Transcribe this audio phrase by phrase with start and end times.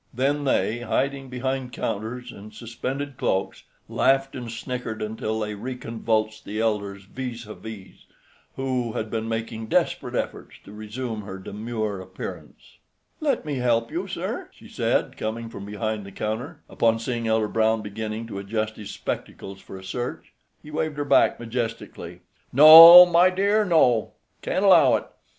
[0.11, 6.59] Then they, hiding behind counters and suspended cloaks, laughed and snickered until they reconvulsed the
[6.59, 8.07] elder's vis à vis,
[8.55, 12.79] who had been making desperate efforts to resume her demure appearance.
[13.19, 17.47] "Let me help you, sir," she said, coming from behind the counter, upon seeing Elder
[17.47, 20.33] Brown beginning to adjust his spectacles for a search.
[20.63, 22.21] He waved her back majestically.
[22.51, 25.05] "No, my dear, no; can't allow it.